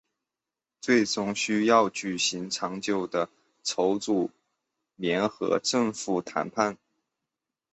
[0.81, 3.29] 最终需要举行长久的
[3.61, 4.31] 筹组
[4.95, 6.75] 联合政府谈判。